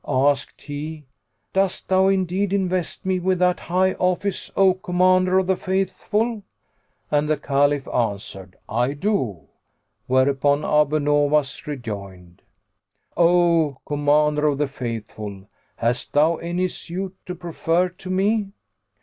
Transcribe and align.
Asked 0.07 0.63
he, 0.63 1.05
"Dost 1.53 1.87
thou 1.87 2.07
indeed 2.07 2.53
invest 2.53 3.05
me 3.05 3.19
with 3.19 3.37
that 3.37 3.59
high 3.59 3.93
office, 3.93 4.49
O 4.55 4.73
Commander 4.73 5.37
of 5.37 5.45
the 5.45 5.55
Faithful?"; 5.55 6.41
and 7.11 7.29
the 7.29 7.37
Caliph 7.37 7.87
answered 7.87 8.55
"I 8.67 8.93
do;" 8.93 9.41
whereupon 10.07 10.65
Abu 10.65 10.97
Nowas 10.97 11.67
rejoined, 11.67 12.41
"O 13.15 13.77
Commander 13.85 14.47
of 14.47 14.57
the 14.57 14.67
Faithful, 14.67 15.47
hast 15.75 16.13
thou 16.13 16.37
any 16.37 16.67
suit 16.67 17.15
to 17.27 17.35
prefer 17.35 17.87
to 17.89 18.09
me?" 18.09 18.53